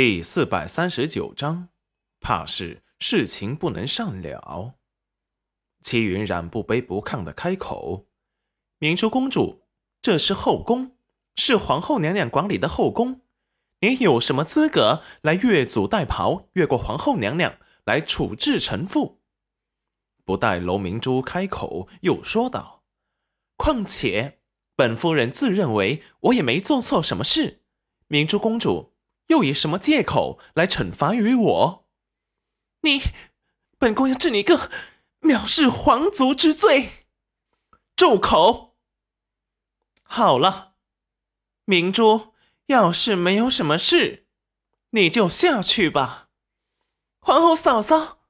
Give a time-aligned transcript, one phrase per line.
[0.00, 1.70] 第四百三十九章，
[2.20, 4.74] 怕是事情不能善了。
[5.82, 8.06] 齐云染不卑不亢的开口
[8.78, 9.64] ：“明珠公主，
[10.00, 10.92] 这是后宫，
[11.34, 13.22] 是皇后娘娘管理的后宫，
[13.80, 19.20] 你有什么资格来越俎代庖，越过皇后娘娘来处置臣妇？”
[20.24, 22.84] 不待楼明珠开口，又说道
[23.58, 24.38] ：“况且
[24.76, 27.62] 本夫人自认为我也没做错什么事，
[28.06, 28.92] 明珠公主。”
[29.28, 31.88] 又以什么借口来惩罚于我？
[32.82, 33.00] 你，
[33.78, 34.70] 本宫要治你个
[35.22, 37.06] 藐视皇族之罪！
[37.96, 38.76] 住口！
[40.02, 40.74] 好了，
[41.64, 42.34] 明珠，
[42.66, 44.26] 要是没有什么事，
[44.90, 46.28] 你就下去吧。
[47.20, 48.20] 皇后嫂嫂，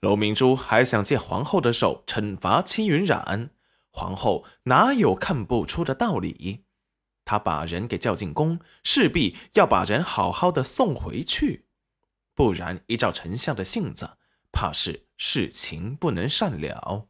[0.00, 3.50] 楼明珠还想借皇后的手惩罚戚云染，
[3.90, 6.64] 皇后哪有看不出的道理？
[7.30, 11.66] 他把人给叫进宫，势必要把人好好的送回去，
[12.34, 14.18] 不然依照丞相的性子，
[14.50, 17.06] 怕是事情不能善了。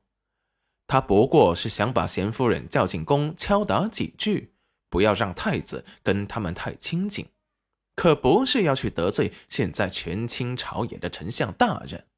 [0.87, 4.53] 他不过是想把贤夫人叫进宫敲打几句，
[4.91, 7.29] 不要让太子跟他们太亲近，
[7.97, 12.09] 可不是要去得罪现在权倾朝野的丞相大人。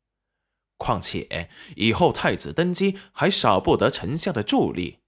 [0.76, 5.01] 况且以后太子登基，还少不得丞相的助力。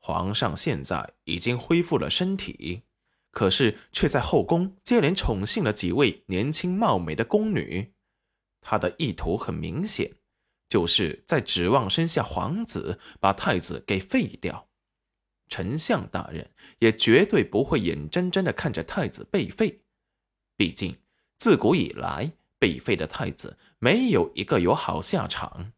[0.00, 2.82] 皇上现在已经恢复了身体，
[3.30, 7.92] 可是却在后宫接连宠幸了几位年轻貌美的宫女。
[8.60, 10.16] 他的意图很明显，
[10.68, 14.68] 就是在指望生下皇子，把太子给废掉。
[15.48, 19.82] 丞相大人也绝对不会眼睁睁的看着太子被废，
[20.56, 20.96] 毕竟
[21.36, 25.72] 自古以来被废的太子没有一个有好下场。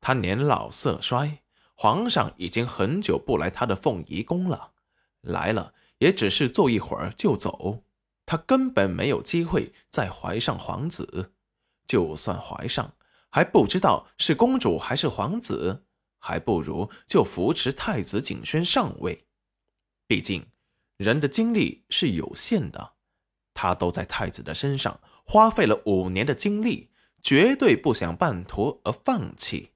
[0.00, 1.38] 他年老色衰。
[1.74, 4.72] 皇上已经很久不来他的凤仪宫了，
[5.20, 7.82] 来了也只是坐一会儿就走。
[8.24, 11.32] 他根本没有机会再怀上皇子，
[11.86, 12.94] 就算怀上，
[13.30, 15.84] 还不知道是公主还是皇子，
[16.18, 19.26] 还不如就扶持太子景轩上位。
[20.06, 20.46] 毕竟
[20.98, 22.92] 人的精力是有限的，
[23.52, 26.90] 他都在太子的身上花费了五年的精力，
[27.22, 29.71] 绝对不想半途而放弃。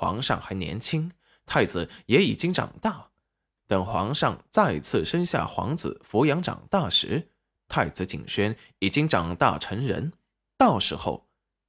[0.00, 1.12] 皇上还年轻，
[1.44, 3.10] 太子也已经长大。
[3.66, 7.32] 等皇上再次生下皇子抚养长大时，
[7.68, 10.14] 太子景轩已经长大成人。
[10.56, 11.28] 到时候，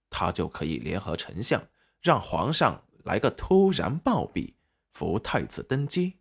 [0.10, 1.62] 他就可以联合丞相，
[2.02, 4.54] 让皇上来个突然暴毙，
[4.94, 6.20] 扶太子登基。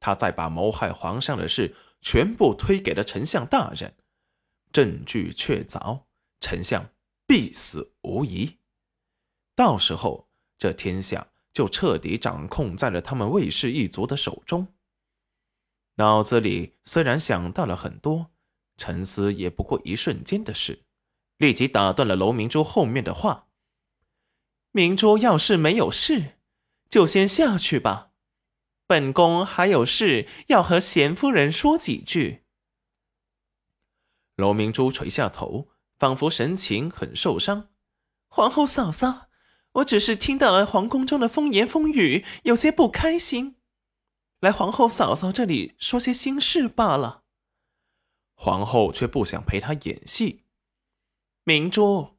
[0.00, 3.94] 他再把谋害皇上的事全部推给了丞相大人，
[4.72, 6.04] 证据确凿，
[6.40, 6.88] 丞相
[7.26, 8.60] 必死无疑。
[9.54, 10.27] 到时候。
[10.58, 14.74] 这天下就彻底掌控在了他们魏氏一族的手中。
[15.94, 18.32] 脑子里虽然想到了很多，
[18.76, 20.84] 沉思也不过一瞬间的事，
[21.38, 23.48] 立即打断了楼明珠后面的话
[24.72, 26.38] ：“明珠要是没有事，
[26.90, 28.10] 就先下去吧。
[28.86, 32.44] 本宫还有事要和贤夫人说几句。”
[34.36, 35.68] 楼明珠垂下头，
[35.98, 37.70] 仿佛神情很受伤。
[38.28, 39.27] 皇后嫂嫂。
[39.78, 43.56] 我只是听到皇宫中的风言风语，有些不开心，
[44.40, 47.22] 来皇后嫂嫂这里说些心事罢了。
[48.34, 50.44] 皇后却不想陪他演戏。
[51.44, 52.16] 明珠，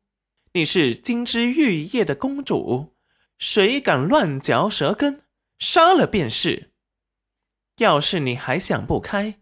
[0.53, 2.95] 你是金枝玉叶的公主，
[3.37, 5.23] 谁敢乱嚼舌根，
[5.57, 6.71] 杀了便是。
[7.77, 9.39] 要是你还想不开，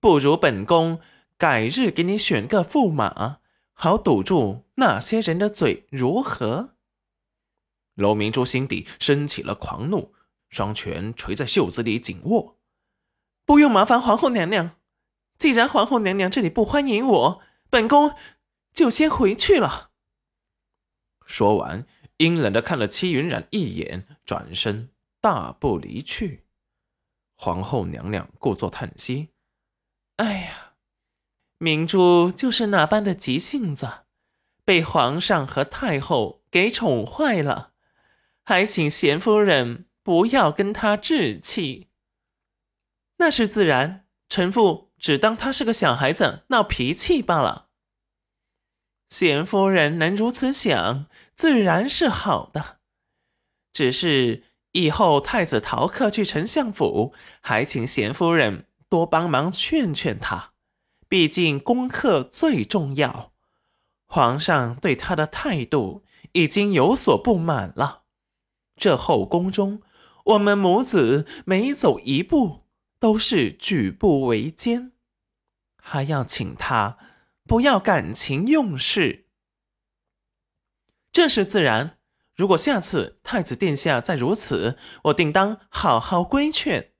[0.00, 1.00] 不如本宫
[1.36, 3.38] 改日给你选个驸马，
[3.72, 6.76] 好堵住那些人的嘴，如何？
[7.98, 10.14] 楼明珠心底升起了狂怒，
[10.48, 12.56] 双拳垂在袖子里紧握。
[13.44, 14.76] 不用麻烦皇后娘娘，
[15.36, 18.14] 既然皇后娘娘这里不欢迎我，本宫
[18.72, 19.90] 就先回去了。
[21.26, 21.84] 说完，
[22.18, 26.44] 阴冷的看了戚云染一眼，转身大步离去。
[27.34, 29.30] 皇后娘娘故作叹息
[30.16, 30.74] ：“哎呀，
[31.58, 34.04] 明珠就是那般的急性子，
[34.64, 37.72] 被皇上和太后给宠坏了。”
[38.48, 41.90] 还请贤夫人不要跟他置气。
[43.18, 47.68] 那是自然，臣妇只当他是个小孩子闹脾气罢了。
[49.10, 52.78] 贤夫人能如此想，自然是好的。
[53.74, 57.12] 只是以后太子逃课去丞相府，
[57.42, 60.54] 还请贤夫人多帮忙劝劝他。
[61.06, 63.34] 毕竟功课最重要，
[64.06, 68.04] 皇上对他的态度已经有所不满了。
[68.78, 69.82] 这后宫中，
[70.24, 72.66] 我们母子每走一步
[73.00, 74.92] 都是举步维艰。
[75.82, 76.98] 还要请他
[77.44, 79.26] 不要感情用事。
[81.10, 81.98] 这是自然。
[82.36, 86.92] 如果下次太子殿下再如此，我定当好好规劝。